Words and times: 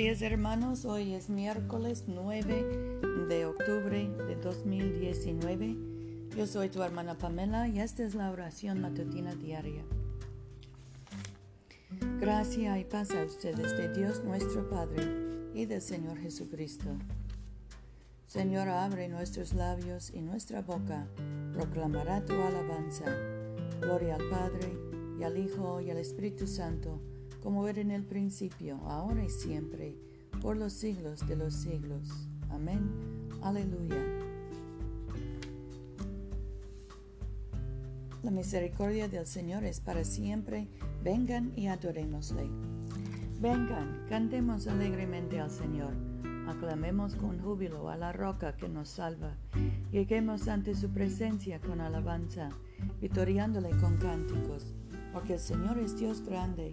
Días 0.00 0.22
hermanos, 0.22 0.86
hoy 0.86 1.12
es 1.12 1.28
miércoles 1.28 2.04
9 2.06 3.00
de 3.28 3.44
octubre 3.44 4.08
de 4.28 4.34
2019. 4.36 5.76
Yo 6.34 6.46
soy 6.46 6.70
tu 6.70 6.82
hermana 6.82 7.18
Pamela 7.18 7.68
y 7.68 7.80
esta 7.80 8.04
es 8.04 8.14
la 8.14 8.30
oración 8.30 8.80
matutina 8.80 9.34
diaria. 9.34 9.84
Gracia 12.18 12.78
y 12.78 12.84
paz 12.84 13.10
a 13.10 13.24
ustedes 13.24 13.76
de 13.76 13.92
Dios 13.92 14.24
nuestro 14.24 14.70
Padre 14.70 15.02
y 15.52 15.66
del 15.66 15.82
Señor 15.82 16.16
Jesucristo. 16.16 16.96
Señor, 18.26 18.70
abre 18.70 19.06
nuestros 19.10 19.52
labios 19.52 20.12
y 20.14 20.22
nuestra 20.22 20.62
boca 20.62 21.08
proclamará 21.52 22.24
tu 22.24 22.32
alabanza. 22.32 23.04
Gloria 23.82 24.14
al 24.14 24.26
Padre 24.30 24.72
y 25.20 25.24
al 25.24 25.36
Hijo 25.36 25.82
y 25.82 25.90
al 25.90 25.98
Espíritu 25.98 26.46
Santo 26.46 27.02
como 27.42 27.66
era 27.66 27.80
en 27.80 27.90
el 27.90 28.04
principio, 28.04 28.76
ahora 28.86 29.24
y 29.24 29.30
siempre, 29.30 29.96
por 30.40 30.56
los 30.56 30.72
siglos 30.72 31.26
de 31.26 31.36
los 31.36 31.54
siglos. 31.54 32.28
Amén. 32.50 32.90
Aleluya. 33.42 33.96
La 38.22 38.30
misericordia 38.30 39.08
del 39.08 39.26
Señor 39.26 39.64
es 39.64 39.80
para 39.80 40.04
siempre. 40.04 40.68
Vengan 41.02 41.52
y 41.56 41.68
adorémosle. 41.68 42.48
Vengan, 43.40 44.04
cantemos 44.08 44.66
alegremente 44.66 45.40
al 45.40 45.50
Señor. 45.50 45.94
Aclamemos 46.46 47.14
con 47.14 47.38
júbilo 47.38 47.88
a 47.88 47.96
la 47.96 48.12
roca 48.12 48.56
que 48.56 48.68
nos 48.68 48.90
salva. 48.90 49.36
Lleguemos 49.90 50.48
ante 50.48 50.74
su 50.74 50.90
presencia 50.90 51.60
con 51.60 51.80
alabanza, 51.80 52.50
vitoriándole 53.00 53.70
con 53.80 53.96
cánticos, 53.96 54.74
porque 55.12 55.34
el 55.34 55.40
Señor 55.40 55.78
es 55.78 55.98
Dios 55.98 56.20
grande 56.20 56.72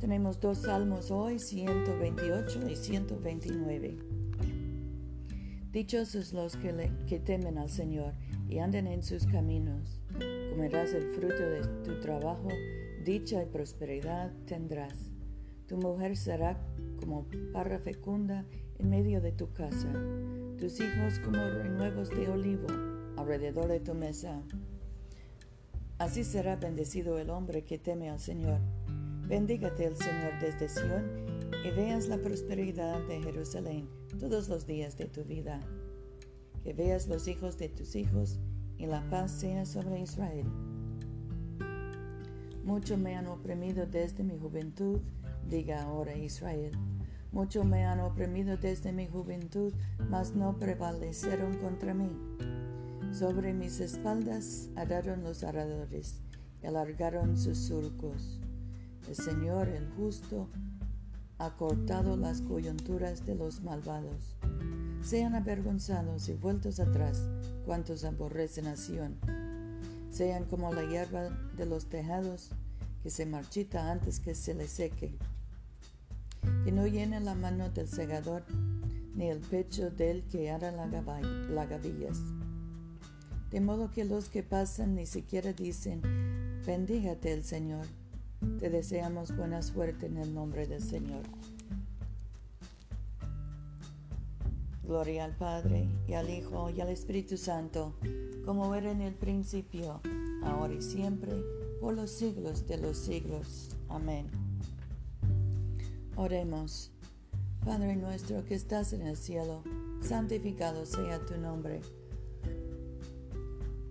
Tenemos 0.00 0.40
dos 0.40 0.62
salmos 0.62 1.10
hoy, 1.10 1.38
128 1.38 2.70
y 2.70 2.74
129. 2.74 3.98
Dichosos 5.70 6.32
los 6.32 6.56
que, 6.56 6.90
que 7.06 7.20
temen 7.20 7.58
al 7.58 7.68
Señor 7.68 8.14
y 8.48 8.60
andan 8.60 8.86
en 8.86 9.02
sus 9.02 9.26
caminos. 9.26 10.00
Comerás 10.48 10.94
el 10.94 11.02
fruto 11.10 11.42
de 11.42 11.60
tu 11.84 12.00
trabajo, 12.00 12.48
dicha 13.04 13.42
y 13.42 13.46
prosperidad 13.46 14.32
tendrás. 14.46 15.12
Tu 15.66 15.76
mujer 15.76 16.16
será 16.16 16.58
como 16.98 17.26
parra 17.52 17.78
fecunda 17.78 18.46
en 18.78 18.88
medio 18.88 19.20
de 19.20 19.32
tu 19.32 19.52
casa, 19.52 19.92
tus 20.58 20.80
hijos 20.80 21.18
como 21.18 21.36
renuevos 21.36 22.08
de 22.08 22.26
olivo 22.26 22.68
alrededor 23.18 23.68
de 23.68 23.80
tu 23.80 23.92
mesa. 23.92 24.40
Así 25.98 26.24
será 26.24 26.56
bendecido 26.56 27.18
el 27.18 27.28
hombre 27.28 27.64
que 27.64 27.76
teme 27.76 28.08
al 28.08 28.18
Señor 28.18 28.60
Bendígate 29.30 29.84
el 29.84 29.94
Señor 29.94 30.40
desde 30.40 30.68
Sión 30.68 31.04
y 31.64 31.70
veas 31.70 32.08
la 32.08 32.18
prosperidad 32.18 33.00
de 33.06 33.22
Jerusalén 33.22 33.88
todos 34.18 34.48
los 34.48 34.66
días 34.66 34.96
de 34.98 35.04
tu 35.04 35.22
vida. 35.22 35.60
Que 36.64 36.72
veas 36.72 37.06
los 37.06 37.28
hijos 37.28 37.56
de 37.56 37.68
tus 37.68 37.94
hijos 37.94 38.40
y 38.76 38.86
la 38.86 39.08
paz 39.08 39.30
sea 39.30 39.66
sobre 39.66 40.00
Israel. 40.00 40.48
Mucho 42.64 42.98
me 42.98 43.14
han 43.14 43.28
oprimido 43.28 43.86
desde 43.86 44.24
mi 44.24 44.36
juventud, 44.36 44.98
diga 45.48 45.84
ahora 45.84 46.16
Israel. 46.16 46.72
Mucho 47.30 47.62
me 47.62 47.84
han 47.84 48.00
oprimido 48.00 48.56
desde 48.56 48.90
mi 48.92 49.06
juventud, 49.06 49.72
mas 50.08 50.34
no 50.34 50.58
prevalecieron 50.58 51.56
contra 51.58 51.94
mí. 51.94 52.10
Sobre 53.12 53.54
mis 53.54 53.78
espaldas 53.78 54.70
araron 54.74 55.22
los 55.22 55.44
aradores, 55.44 56.20
y 56.64 56.66
alargaron 56.66 57.36
sus 57.36 57.58
surcos. 57.58 58.40
El 59.10 59.16
Señor, 59.16 59.68
el 59.68 59.90
justo, 59.96 60.48
ha 61.38 61.56
cortado 61.56 62.16
las 62.16 62.42
coyunturas 62.42 63.26
de 63.26 63.34
los 63.34 63.60
malvados. 63.60 64.36
Sean 65.02 65.34
avergonzados 65.34 66.28
y 66.28 66.34
vueltos 66.34 66.78
atrás 66.78 67.20
cuantos 67.66 68.04
aborrecen 68.04 68.68
a 68.68 68.76
Sion. 68.76 69.16
Sean 70.12 70.44
como 70.44 70.72
la 70.72 70.84
hierba 70.84 71.28
de 71.56 71.66
los 71.66 71.86
tejados 71.86 72.50
que 73.02 73.10
se 73.10 73.26
marchita 73.26 73.90
antes 73.90 74.20
que 74.20 74.36
se 74.36 74.54
le 74.54 74.68
seque. 74.68 75.18
Que 76.64 76.70
no 76.70 76.86
llene 76.86 77.18
la 77.18 77.34
mano 77.34 77.68
del 77.68 77.88
segador 77.88 78.44
ni 79.16 79.28
el 79.28 79.40
pecho 79.40 79.90
del 79.90 80.22
que 80.22 80.52
ara 80.52 80.70
la 80.70 81.66
gavillas. 81.66 82.20
De 83.50 83.60
modo 83.60 83.90
que 83.90 84.04
los 84.04 84.28
que 84.28 84.44
pasan 84.44 84.94
ni 84.94 85.06
siquiera 85.06 85.52
dicen, 85.52 86.00
bendígate 86.64 87.32
el 87.32 87.42
Señor 87.42 87.88
te 88.58 88.70
deseamos 88.70 89.36
buena 89.36 89.62
suerte 89.62 90.06
en 90.06 90.16
el 90.18 90.34
nombre 90.34 90.66
del 90.66 90.82
Señor. 90.82 91.22
Gloria 94.84 95.24
al 95.24 95.36
Padre 95.36 95.88
y 96.08 96.14
al 96.14 96.30
Hijo 96.30 96.70
y 96.70 96.80
al 96.80 96.88
Espíritu 96.88 97.36
Santo, 97.36 97.94
como 98.44 98.74
era 98.74 98.90
en 98.90 99.02
el 99.02 99.14
principio, 99.14 100.00
ahora 100.42 100.74
y 100.74 100.82
siempre, 100.82 101.32
por 101.80 101.94
los 101.94 102.10
siglos 102.10 102.66
de 102.66 102.78
los 102.78 102.98
siglos. 102.98 103.76
Amén. 103.88 104.26
Oremos. 106.16 106.90
Padre 107.64 107.94
nuestro 107.94 108.44
que 108.44 108.54
estás 108.54 108.92
en 108.92 109.02
el 109.02 109.16
cielo, 109.16 109.62
santificado 110.00 110.86
sea 110.86 111.24
tu 111.24 111.36
nombre. 111.36 111.82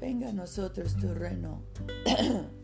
Venga 0.00 0.28
a 0.28 0.32
nosotros 0.32 0.96
tu 0.96 1.12
reino. 1.14 1.62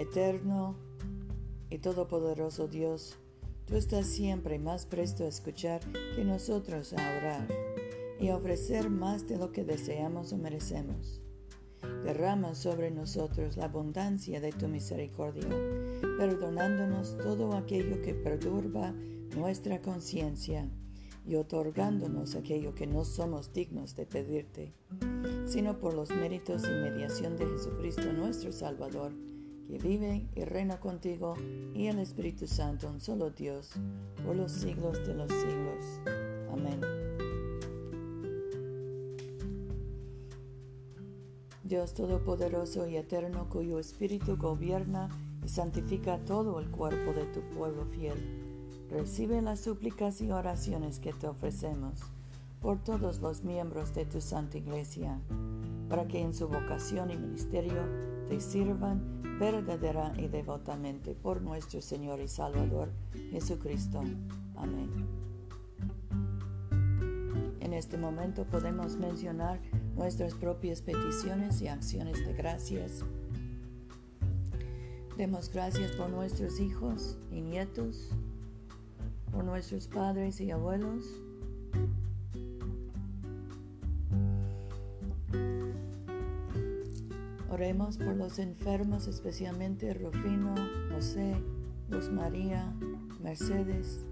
Eterno 0.00 0.76
y 1.68 1.76
todopoderoso 1.76 2.68
Dios, 2.68 3.18
tú 3.66 3.76
estás 3.76 4.06
siempre 4.06 4.58
más 4.58 4.86
presto 4.86 5.24
a 5.24 5.28
escuchar 5.28 5.82
que 6.16 6.24
nosotros 6.24 6.94
a 6.94 7.18
orar 7.18 7.46
y 8.18 8.28
a 8.28 8.36
ofrecer 8.36 8.88
más 8.88 9.28
de 9.28 9.36
lo 9.36 9.52
que 9.52 9.62
deseamos 9.62 10.32
o 10.32 10.38
merecemos. 10.38 11.20
Derrama 12.02 12.54
sobre 12.54 12.90
nosotros 12.90 13.58
la 13.58 13.66
abundancia 13.66 14.40
de 14.40 14.52
tu 14.52 14.68
misericordia, 14.68 15.50
perdonándonos 16.16 17.18
todo 17.18 17.54
aquello 17.54 18.00
que 18.00 18.14
perturba 18.14 18.94
nuestra 19.36 19.82
conciencia 19.82 20.66
y 21.26 21.34
otorgándonos 21.34 22.36
aquello 22.36 22.74
que 22.74 22.86
no 22.86 23.04
somos 23.04 23.52
dignos 23.52 23.94
de 23.96 24.06
pedirte, 24.06 24.72
sino 25.44 25.78
por 25.78 25.92
los 25.92 26.08
méritos 26.08 26.64
y 26.64 26.70
mediación 26.70 27.36
de 27.36 27.44
Jesucristo 27.44 28.10
nuestro 28.14 28.50
Salvador 28.50 29.12
que 29.70 29.78
vive 29.78 30.26
y 30.34 30.44
reina 30.44 30.80
contigo 30.80 31.36
y 31.74 31.86
el 31.86 32.00
Espíritu 32.00 32.48
Santo, 32.48 32.88
un 32.88 33.00
solo 33.00 33.30
Dios, 33.30 33.70
por 34.26 34.34
los 34.34 34.50
siglos 34.50 35.06
de 35.06 35.14
los 35.14 35.30
siglos. 35.30 36.00
Amén. 36.52 36.80
Dios 41.62 41.94
Todopoderoso 41.94 42.88
y 42.88 42.96
Eterno, 42.96 43.48
cuyo 43.48 43.78
Espíritu 43.78 44.36
gobierna 44.36 45.08
y 45.44 45.48
santifica 45.48 46.18
todo 46.24 46.58
el 46.58 46.68
cuerpo 46.68 47.12
de 47.12 47.26
tu 47.26 47.40
pueblo 47.56 47.86
fiel, 47.86 48.18
recibe 48.90 49.40
las 49.40 49.60
súplicas 49.60 50.20
y 50.20 50.32
oraciones 50.32 50.98
que 50.98 51.12
te 51.12 51.28
ofrecemos 51.28 52.00
por 52.60 52.82
todos 52.82 53.20
los 53.20 53.44
miembros 53.44 53.94
de 53.94 54.04
tu 54.04 54.20
Santa 54.20 54.58
Iglesia, 54.58 55.20
para 55.88 56.08
que 56.08 56.20
en 56.20 56.34
su 56.34 56.48
vocación 56.48 57.12
y 57.12 57.16
ministerio 57.16 58.09
te 58.30 58.38
sirvan 58.38 59.38
verdadera 59.40 60.12
y 60.16 60.28
devotamente 60.28 61.16
por 61.16 61.42
nuestro 61.42 61.80
Señor 61.80 62.20
y 62.20 62.28
Salvador 62.28 62.92
Jesucristo. 63.32 64.04
Amén. 64.54 64.88
En 67.58 67.72
este 67.72 67.98
momento 67.98 68.44
podemos 68.44 68.96
mencionar 68.96 69.60
nuestras 69.96 70.34
propias 70.34 70.80
peticiones 70.80 71.60
y 71.60 71.66
acciones 71.66 72.24
de 72.24 72.32
gracias. 72.34 73.04
Demos 75.16 75.50
gracias 75.50 75.90
por 75.96 76.08
nuestros 76.08 76.60
hijos 76.60 77.18
y 77.32 77.40
nietos, 77.40 78.10
por 79.32 79.42
nuestros 79.42 79.88
padres 79.88 80.40
y 80.40 80.52
abuelos. 80.52 81.04
Oremos 87.60 87.98
por 87.98 88.16
los 88.16 88.38
enfermos, 88.38 89.06
especialmente 89.06 89.92
Rufino, 89.92 90.54
José, 90.90 91.34
Luz 91.90 92.10
María, 92.10 92.72
Mercedes. 93.22 94.06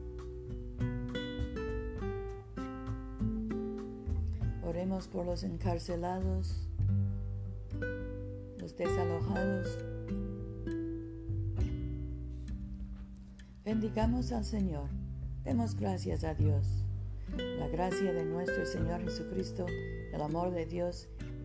Oremos 4.63 5.09
por 5.09 5.25
los 5.25 5.45
encarcelados, 5.45 6.69
los 8.59 8.77
desalojados. 8.77 9.79
Bendigamos 13.65 14.31
al 14.33 14.45
Señor. 14.45 14.91
Demos 15.45 15.75
gracias 15.75 16.23
a 16.23 16.35
Dios. 16.35 16.85
La 17.59 17.69
gracia 17.69 18.13
de 18.13 18.27
nuestro 18.27 18.67
Señor 18.67 19.01
Jesucristo, 19.05 19.65
el 20.13 20.21
amor 20.21 20.51
de 20.51 20.67
Dios 20.67 21.09